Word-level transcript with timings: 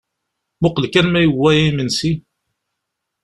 Muqel 0.61 0.85
kan 0.93 1.07
ma 1.09 1.19
yewwa 1.23 1.49
yimensi? 1.57 2.11